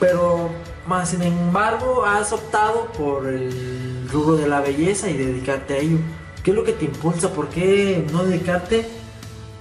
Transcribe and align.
Pero 0.00 0.50
más 0.86 1.10
sin 1.10 1.22
embargo 1.22 2.04
has 2.04 2.32
optado 2.32 2.90
por 2.92 3.28
el 3.28 4.08
rubro 4.10 4.36
de 4.36 4.48
la 4.48 4.60
belleza 4.60 5.08
y 5.08 5.16
dedicarte 5.16 5.74
a 5.74 5.76
ello. 5.76 5.98
¿Qué 6.42 6.50
es 6.50 6.56
lo 6.56 6.64
que 6.64 6.72
te 6.72 6.86
impulsa? 6.86 7.32
¿Por 7.32 7.48
qué 7.48 8.04
no 8.10 8.24
dedicarte 8.24 8.88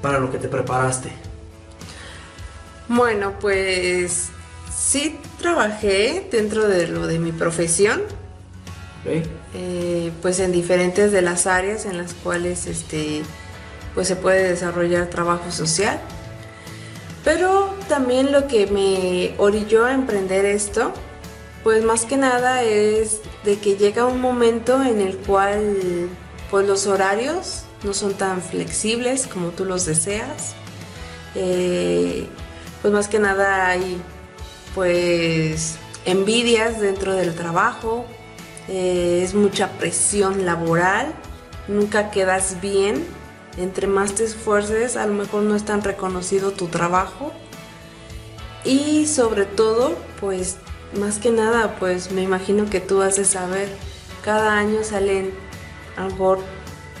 para 0.00 0.18
lo 0.20 0.30
que 0.30 0.38
te 0.38 0.48
preparaste? 0.48 1.10
Bueno, 2.88 3.34
pues 3.40 4.28
sí 4.74 5.18
trabajé 5.40 6.28
dentro 6.30 6.68
de 6.68 6.88
lo 6.88 7.06
de 7.06 7.18
mi 7.18 7.32
profesión, 7.32 8.00
¿Ok? 9.04 9.26
eh, 9.54 10.12
pues 10.22 10.40
en 10.40 10.52
diferentes 10.52 11.12
de 11.12 11.22
las 11.22 11.46
áreas 11.46 11.86
en 11.86 11.98
las 11.98 12.14
cuales 12.14 12.66
este, 12.66 13.22
pues 13.94 14.08
se 14.08 14.16
puede 14.16 14.48
desarrollar 14.48 15.06
trabajo 15.08 15.50
social. 15.50 16.00
Pero 17.24 17.74
también 17.88 18.32
lo 18.32 18.46
que 18.46 18.66
me 18.66 19.34
orilló 19.38 19.84
a 19.84 19.92
emprender 19.92 20.44
esto, 20.44 20.92
pues 21.62 21.84
más 21.84 22.04
que 22.04 22.16
nada 22.16 22.62
es 22.62 23.20
de 23.44 23.58
que 23.58 23.76
llega 23.76 24.06
un 24.06 24.20
momento 24.20 24.82
en 24.82 25.00
el 25.00 25.16
cual 25.18 26.08
pues 26.50 26.66
los 26.66 26.86
horarios 26.86 27.64
no 27.84 27.94
son 27.94 28.14
tan 28.14 28.42
flexibles 28.42 29.26
como 29.26 29.48
tú 29.48 29.64
los 29.64 29.84
deseas. 29.84 30.54
Eh, 31.34 32.26
pues 32.82 32.92
más 32.92 33.08
que 33.08 33.18
nada 33.18 33.68
hay 33.68 34.00
pues 34.74 35.76
envidias 36.04 36.80
dentro 36.80 37.14
del 37.14 37.34
trabajo, 37.34 38.06
eh, 38.68 39.20
es 39.22 39.34
mucha 39.34 39.68
presión 39.72 40.46
laboral, 40.46 41.12
nunca 41.68 42.10
quedas 42.10 42.60
bien, 42.60 43.06
entre 43.56 43.86
más 43.86 44.14
te 44.14 44.24
esfuerces 44.24 44.96
a 44.96 45.06
lo 45.06 45.14
mejor 45.14 45.42
no 45.42 45.54
es 45.56 45.64
tan 45.64 45.82
reconocido 45.82 46.52
tu 46.52 46.68
trabajo 46.68 47.32
y 48.64 49.06
sobre 49.06 49.44
todo 49.44 49.96
pues 50.20 50.56
más 50.98 51.18
que 51.18 51.30
nada 51.30 51.76
pues 51.78 52.10
me 52.10 52.22
imagino 52.22 52.68
que 52.68 52.80
tú 52.80 53.02
de 53.16 53.24
saber, 53.24 53.68
cada 54.24 54.54
año 54.54 54.84
salen 54.84 55.32
a 55.96 56.08
lo 56.08 56.40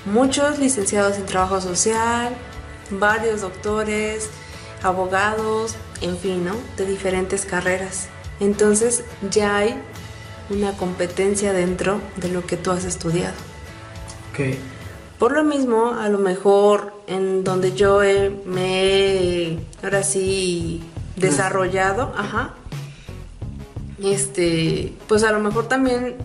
muchos 0.04 0.58
licenciados 0.58 1.16
en 1.16 1.26
trabajo 1.26 1.60
social, 1.60 2.34
varios 2.90 3.42
doctores, 3.42 4.30
abogados, 4.82 5.74
en 6.00 6.16
fin, 6.16 6.44
¿no? 6.44 6.54
De 6.76 6.86
diferentes 6.86 7.44
carreras. 7.44 8.08
Entonces 8.40 9.04
ya 9.30 9.56
hay 9.56 9.80
una 10.48 10.76
competencia 10.76 11.52
dentro 11.52 12.00
de 12.16 12.28
lo 12.28 12.46
que 12.46 12.56
tú 12.56 12.70
has 12.70 12.84
estudiado. 12.84 13.34
Ok. 14.32 14.56
Por 15.20 15.32
lo 15.32 15.44
mismo, 15.44 15.92
a 15.94 16.08
lo 16.08 16.18
mejor 16.18 16.92
en 17.06 17.44
donde 17.44 17.74
yo 17.74 18.02
he- 18.02 18.30
me 18.46 18.82
he 18.84 19.58
ahora 19.84 20.02
sí 20.02 20.82
desarrollado, 21.16 22.12
ajá, 22.16 22.54
este, 24.02 24.94
pues 25.08 25.22
a 25.24 25.32
lo 25.32 25.40
mejor 25.40 25.66
también 25.68 26.16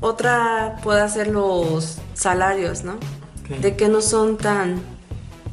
otra 0.00 0.76
puede 0.82 1.08
ser 1.08 1.28
los 1.28 1.98
salarios, 2.14 2.84
¿no? 2.84 2.94
De 3.60 3.74
que 3.76 3.88
no 3.88 4.00
son 4.02 4.36
tan 4.36 4.80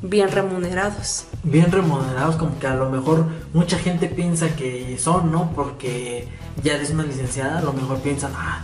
bien 0.02 0.30
remunerados. 0.31 1.25
Bien 1.44 1.72
remunerados, 1.72 2.36
como 2.36 2.58
que 2.59 2.67
a 2.67 2.75
lo 2.75 2.89
mejor 2.89 3.25
mucha 3.53 3.78
gente 3.78 4.08
piensa 4.08 4.56
que 4.56 4.97
son, 5.00 5.31
¿no? 5.31 5.52
Porque 5.56 6.28
ya 6.63 6.73
eres 6.75 6.91
una 6.91 7.03
licenciada, 7.03 7.59
a 7.59 7.61
lo 7.61 7.72
mejor 7.73 8.00
piensan, 8.00 8.31
ah, 8.36 8.61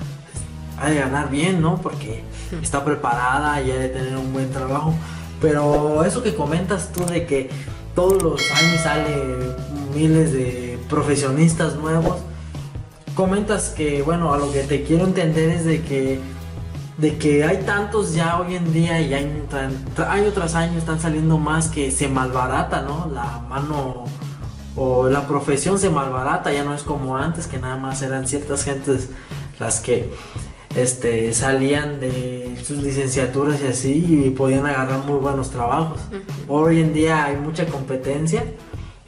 ha 0.80 0.90
de 0.90 0.96
ganar 0.96 1.30
bien, 1.30 1.62
¿no? 1.62 1.78
Porque 1.82 2.24
está 2.62 2.84
preparada 2.84 3.62
y 3.62 3.72
ha 3.72 3.76
de 3.76 3.90
tener 3.90 4.16
un 4.18 4.34
buen 4.34 4.50
trabajo. 4.52 4.94
Pero 5.42 6.04
eso 6.04 6.24
que 6.24 6.36
comentas 6.36 6.92
tú 6.92 7.06
de 7.06 7.26
que 7.26 7.50
todos 7.94 8.22
los 8.22 8.42
años 8.52 8.82
sale 8.82 9.56
miles 9.94 10.34
de 10.34 10.80
profesionistas 10.90 11.76
nuevos, 11.76 12.18
comentas 13.16 13.70
que, 13.70 14.02
bueno, 14.02 14.34
a 14.34 14.38
lo 14.38 14.52
que 14.52 14.64
te 14.64 14.84
quiero 14.84 15.06
entender 15.06 15.50
es 15.50 15.66
de 15.66 15.82
que 15.82 16.20
de 16.98 17.18
que 17.18 17.44
hay 17.44 17.58
tantos 17.64 18.14
ya 18.14 18.40
hoy 18.40 18.56
en 18.56 18.72
día 18.72 19.02
y 19.02 19.14
hay, 19.14 19.46
año 20.08 20.32
tras 20.34 20.56
año 20.56 20.78
están 20.78 21.00
saliendo 21.00 21.38
más 21.38 21.68
que 21.68 21.92
se 21.92 22.08
malbarata, 22.08 22.82
¿no? 22.84 23.12
La 23.14 23.40
mano 23.50 24.06
o 24.78 25.10
la 25.10 25.28
profesión 25.28 25.78
se 25.78 25.90
malbarata, 25.90 26.54
ya 26.54 26.64
no 26.64 26.74
es 26.74 26.84
como 26.84 27.18
antes 27.18 27.48
que 27.48 27.58
nada 27.58 27.78
más 27.78 28.02
eran 28.02 28.28
ciertas 28.28 28.64
gentes 28.64 29.10
las 29.60 29.80
que 29.80 30.14
este 30.76 31.34
salían 31.34 32.00
de 32.00 32.58
sus 32.64 32.78
licenciaturas 32.78 33.62
y 33.62 33.68
así 33.68 34.24
y 34.26 34.30
podían 34.32 34.66
agarrar 34.66 35.06
muy 35.06 35.20
buenos 35.20 35.50
trabajos. 35.52 36.00
Hoy 36.48 36.82
en 36.82 36.94
día 36.94 37.26
hay 37.26 37.38
mucha 37.38 37.66
competencia 37.66 38.44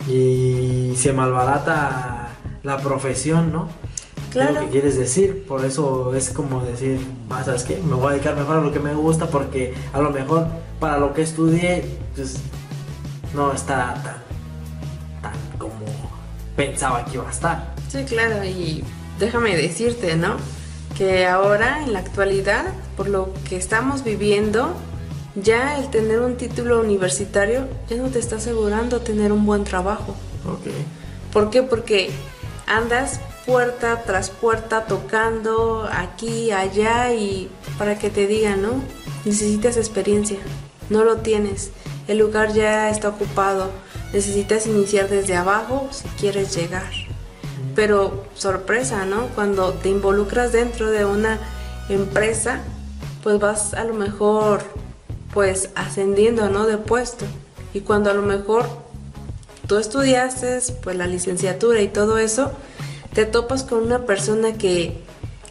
y 0.08 0.94
se 0.98 1.12
malbarata 1.14 2.30
la 2.64 2.78
profesión, 2.78 3.52
¿no? 3.52 3.68
Claro. 4.32 4.54
Lo 4.56 4.60
que 4.62 4.68
quieres 4.68 4.98
decir, 4.98 5.46
por 5.48 5.66
eso 5.66 6.14
es 6.16 6.30
como 6.30 6.62
decir, 6.64 7.00
"Ah, 7.30 7.44
¿sabes 7.44 7.64
qué? 7.64 7.78
Me 7.78 7.96
voy 7.96 8.08
a 8.08 8.12
dedicar 8.12 8.36
mejor 8.36 8.58
a 8.58 8.62
lo 8.62 8.72
que 8.72 8.80
me 8.80 8.94
gusta 8.94 9.28
porque 9.28 9.74
a 9.94 10.00
lo 10.00 10.12
mejor 10.12 10.48
para 10.80 10.98
lo 10.98 11.14
que 11.14 11.22
estudié, 11.24 11.86
pues 12.16 12.38
no 13.34 13.52
está 13.54 13.94
tan, 14.04 15.32
tan 15.32 15.58
como 15.58 15.86
pensaba 16.56 17.04
que 17.06 17.16
iba 17.16 17.28
a 17.28 17.32
estar. 17.32 17.74
Sí, 17.90 18.04
claro, 18.04 18.44
y 18.44 18.84
déjame 19.20 19.56
decirte, 19.56 20.16
¿no? 20.16 20.36
Que 20.98 21.28
ahora, 21.28 21.84
en 21.84 21.94
la 21.94 22.00
actualidad, 22.00 22.66
por 22.96 23.08
lo 23.08 23.32
que 23.48 23.56
estamos 23.56 24.04
viviendo, 24.04 24.74
ya 25.36 25.78
el 25.78 25.90
tener 25.90 26.20
un 26.22 26.38
título 26.38 26.80
universitario 26.82 27.68
ya 27.88 27.98
no 27.98 28.10
te 28.10 28.18
está 28.18 28.38
asegurando 28.38 29.02
tener 29.02 29.32
un 29.32 29.46
buen 29.46 29.64
trabajo. 29.64 30.16
¿Por 31.32 31.50
qué? 31.52 31.62
Porque 31.62 32.10
andas 32.66 33.20
puerta 33.46 34.04
tras 34.06 34.30
puerta 34.30 34.86
tocando 34.86 35.88
aquí, 35.92 36.52
allá 36.52 37.14
y 37.14 37.50
para 37.78 38.00
que 38.00 38.10
te 38.10 38.28
digan, 38.28 38.62
¿no? 38.62 38.82
Necesitas 39.26 39.78
experiencia, 39.78 40.40
no 40.90 41.04
lo 41.04 41.18
tienes, 41.18 41.72
el 42.08 42.18
lugar 42.18 42.54
ya 42.54 42.90
está 42.90 43.10
ocupado, 43.10 43.72
necesitas 44.14 44.68
iniciar 44.68 45.10
desde 45.10 45.36
abajo 45.36 45.88
si 45.92 46.08
quieres 46.20 46.56
llegar. 46.56 46.92
Pero 47.76 48.26
sorpresa, 48.36 49.06
¿no? 49.06 49.28
Cuando 49.36 49.74
te 49.74 49.90
involucras 49.90 50.52
dentro 50.52 50.92
de 50.92 51.06
una 51.06 51.40
empresa, 51.90 52.62
pues 53.24 53.40
vas 53.40 53.74
a 53.74 53.84
lo 53.84 53.94
mejor 53.94 54.62
pues 55.34 55.70
ascendiendo, 55.76 56.50
¿no? 56.50 56.66
De 56.66 56.78
puesto. 56.78 57.26
Y 57.74 57.82
cuando 57.82 58.10
a 58.10 58.14
lo 58.14 58.22
mejor 58.22 58.66
tú 59.68 59.78
estudiaste 59.78 60.60
pues 60.82 60.96
la 60.96 61.08
licenciatura 61.08 61.82
y 61.82 61.90
todo 61.90 62.18
eso, 62.18 62.52
te 63.14 63.26
topas 63.26 63.64
con 63.64 63.84
una 63.84 64.06
persona 64.06 64.54
que 64.54 65.02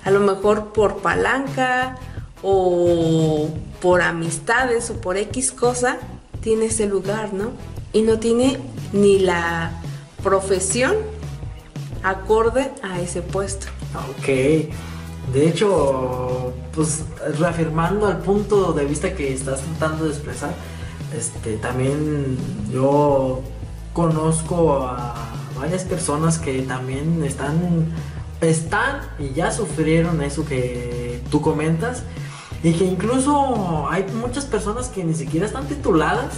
a 0.05 0.11
lo 0.11 0.21
mejor 0.21 0.73
por 0.73 0.99
palanca 0.99 1.99
o 2.43 3.49
por 3.81 4.03
amistades 4.03 4.91
o 4.91 5.01
por 5.01 5.17
X 5.17 5.53
cosa 5.53 5.99
tiene 6.41 6.67
ese 6.67 6.87
lugar, 6.87 7.33
¿no? 7.33 7.51
Y 7.93 8.03
no 8.03 8.19
tiene 8.19 8.59
ni 8.93 9.19
la 9.19 9.83
profesión 10.23 10.97
acorde 12.03 12.73
a 12.83 13.01
ese 13.01 13.23
puesto. 13.23 13.67
Ok. 14.19 14.27
De 15.33 15.49
hecho, 15.49 16.53
pues 16.73 17.05
reafirmando 17.39 18.07
al 18.07 18.19
punto 18.19 18.73
de 18.73 18.85
vista 18.85 19.15
que 19.15 19.33
estás 19.33 19.61
tratando 19.61 20.05
de 20.05 20.11
expresar, 20.11 20.55
este, 21.17 21.57
también 21.57 22.39
yo 22.73 23.43
conozco 23.93 24.85
a 24.85 25.15
varias 25.59 25.85
personas 25.85 26.39
que 26.39 26.63
también 26.63 27.25
están, 27.25 27.87
están 28.41 29.01
y 29.19 29.33
ya 29.33 29.51
sufrieron 29.51 30.23
eso 30.23 30.45
que 30.45 31.23
tú 31.31 31.41
comentas 31.41 32.03
y 32.63 32.73
que 32.73 32.85
incluso 32.85 33.89
hay 33.89 34.05
muchas 34.21 34.45
personas 34.45 34.89
que 34.89 35.03
ni 35.03 35.15
siquiera 35.15 35.47
están 35.47 35.67
tituladas 35.67 36.35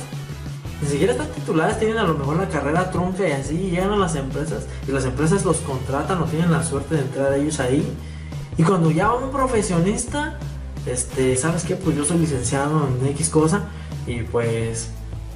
ni 0.81 0.89
siquiera 0.89 1.12
están 1.12 1.28
tituladas, 1.28 1.78
tienen 1.78 1.99
a 1.99 2.05
lo 2.05 2.15
mejor 2.15 2.37
la 2.37 2.49
carrera 2.49 2.91
trunca 2.91 3.27
y 3.27 3.33
así, 3.33 3.71
llegan 3.71 3.93
a 3.93 3.97
las 3.97 4.15
empresas 4.15 4.66
y 4.87 4.93
las 4.93 5.05
empresas 5.05 5.44
los 5.44 5.59
contratan 5.59 6.22
o 6.22 6.25
tienen 6.27 6.53
la 6.53 6.62
suerte 6.62 6.94
de 6.94 7.03
entrar 7.03 7.32
ellos 7.35 7.58
ahí. 7.61 7.87
Y 8.56 8.62
cuando 8.62 8.91
ya 8.91 9.12
un 9.12 9.31
profesionista, 9.31 10.38
este, 10.87 11.37
¿sabes 11.37 11.64
qué? 11.64 11.76
Pues 11.76 11.97
yo 11.97 12.05
soy 12.05 12.19
licenciado 12.19 12.88
en 12.88 13.06
X 13.08 13.29
cosa 13.29 13.64
y 14.06 14.23
pues, 14.23 14.91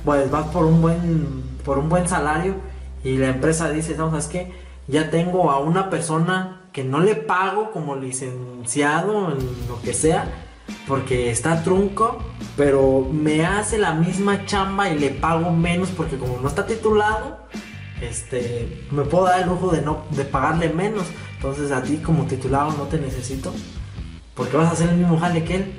pues 0.05 0.31
vas 0.31 0.47
por 0.49 0.65
un 0.65 0.81
buen, 0.81 1.43
por 1.65 1.79
un 1.79 1.89
buen 1.89 2.09
salario 2.09 2.55
y 3.05 3.17
la 3.17 3.29
empresa 3.29 3.71
dice, 3.71 3.97
no, 3.97 4.11
¿sabes 4.11 4.29
qué? 4.29 4.53
Ya 4.89 5.11
tengo 5.11 5.51
a 5.51 5.59
una 5.59 5.91
persona 5.91 6.63
que 6.73 6.85
no 6.85 7.01
le 7.01 7.15
pago 7.15 7.71
como 7.71 7.97
licenciado 7.97 9.33
en 9.33 9.39
lo 9.69 9.81
que 9.83 9.93
sea, 9.93 10.27
porque 10.87 11.31
está 11.31 11.63
trunco, 11.63 12.19
pero 12.57 13.09
me 13.11 13.45
hace 13.45 13.79
la 13.79 13.95
misma 13.95 14.45
chamba 14.47 14.89
y 14.91 14.99
le 14.99 15.11
pago 15.11 15.51
menos 15.51 15.91
porque 15.91 16.17
como 16.17 16.39
no 16.39 16.49
está 16.49 16.67
titulado, 16.67 17.39
este, 18.01 18.87
me 18.91 19.03
puedo 19.05 19.25
dar 19.25 19.43
el 19.43 19.49
lujo 19.49 19.71
de 19.71 19.83
no 19.83 20.05
de 20.11 20.25
pagarle 20.25 20.69
menos. 20.69 21.05
Entonces 21.37 21.73
a 21.73 21.83
ti 21.83 21.97
como 21.97 22.27
titulado 22.27 22.73
no 22.73 22.85
te 22.85 22.99
necesito, 22.99 23.53
porque 24.35 24.57
vas 24.57 24.69
a 24.69 24.73
hacer 24.73 24.91
el 24.91 24.97
mismo 24.97 25.19
jale 25.19 25.45
que 25.45 25.57
él, 25.57 25.73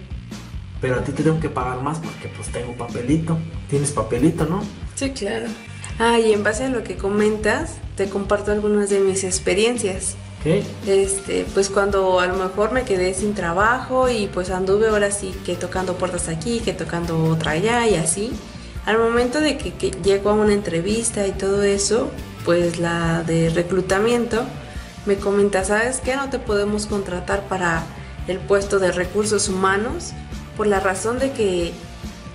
pero 0.81 0.95
a 0.95 1.03
ti 1.03 1.11
te 1.11 1.23
tengo 1.23 1.39
que 1.39 1.49
pagar 1.49 1.81
más 1.81 1.99
porque 1.99 2.27
pues 2.35 2.49
tengo 2.49 2.73
papelito. 2.73 3.37
Tienes 3.69 3.91
papelito, 3.91 4.45
¿no? 4.45 4.61
Sí, 4.95 5.11
claro. 5.11 5.45
Ah, 5.99 6.19
y 6.19 6.33
en 6.33 6.43
base 6.43 6.65
a 6.65 6.69
lo 6.69 6.83
que 6.83 6.97
comentas, 6.97 7.77
te 7.95 8.09
comparto 8.09 8.51
algunas 8.51 8.89
de 8.89 8.99
mis 8.99 9.23
experiencias. 9.23 10.17
Este, 10.45 11.45
pues 11.53 11.69
cuando 11.69 12.19
a 12.19 12.27
lo 12.27 12.35
mejor 12.35 12.71
me 12.73 12.83
quedé 12.83 13.13
sin 13.13 13.33
trabajo 13.33 14.09
y 14.09 14.27
pues 14.27 14.49
anduve 14.49 14.89
ahora 14.89 15.09
sí 15.11 15.33
que 15.45 15.55
tocando 15.55 15.95
puertas 15.95 16.27
aquí, 16.27 16.59
que 16.59 16.73
tocando 16.73 17.23
otra 17.25 17.51
allá 17.51 17.87
y 17.87 17.95
así. 17.95 18.31
Al 18.85 18.97
momento 18.97 19.39
de 19.39 19.57
que, 19.57 19.73
que 19.73 19.91
llego 19.91 20.29
a 20.29 20.33
una 20.33 20.53
entrevista 20.53 21.25
y 21.25 21.31
todo 21.31 21.63
eso, 21.63 22.11
pues 22.43 22.79
la 22.79 23.23
de 23.23 23.49
reclutamiento 23.49 24.43
me 25.05 25.15
comenta, 25.15 25.63
¿sabes 25.63 26.01
qué? 26.01 26.15
No 26.15 26.29
te 26.29 26.39
podemos 26.39 26.85
contratar 26.87 27.43
para 27.47 27.83
el 28.27 28.39
puesto 28.39 28.79
de 28.79 28.91
recursos 28.91 29.47
humanos 29.49 30.11
por 30.57 30.67
la 30.67 30.79
razón 30.79 31.19
de 31.19 31.31
que 31.31 31.73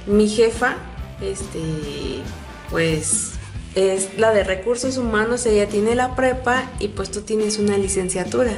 mi 0.06 0.28
jefa, 0.28 0.76
este, 1.20 2.22
pues 2.70 3.38
es 3.79 4.19
la 4.19 4.33
de 4.33 4.45
recursos 4.45 4.97
humanos, 4.97 5.47
ella 5.47 5.69
tiene 5.69 5.95
la 5.95 6.17
prepa 6.17 6.71
y 6.79 6.89
pues 6.89 7.11
tú 7.11 7.23
tienes 7.23 7.59
una 7.59 7.77
licenciatura. 7.77 8.53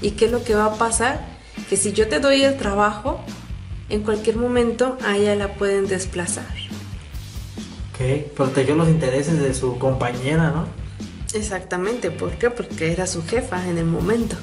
¿Y 0.00 0.12
qué 0.12 0.26
es 0.26 0.32
lo 0.32 0.44
que 0.44 0.54
va 0.54 0.66
a 0.66 0.74
pasar? 0.74 1.24
Que 1.68 1.76
si 1.76 1.92
yo 1.92 2.08
te 2.08 2.20
doy 2.20 2.42
el 2.42 2.56
trabajo, 2.56 3.20
en 3.88 4.02
cualquier 4.02 4.36
momento 4.36 4.98
a 5.04 5.16
ella 5.16 5.34
la 5.34 5.54
pueden 5.54 5.86
desplazar. 5.86 6.46
Ok, 7.92 8.32
protegió 8.34 8.74
los 8.74 8.88
intereses 8.88 9.38
de 9.38 9.54
su 9.54 9.78
compañera, 9.78 10.50
¿no? 10.50 10.66
Exactamente, 11.34 12.10
¿por 12.10 12.32
qué? 12.32 12.50
Porque 12.50 12.92
era 12.92 13.06
su 13.06 13.24
jefa 13.24 13.68
en 13.68 13.78
el 13.78 13.86
momento. 13.86 14.36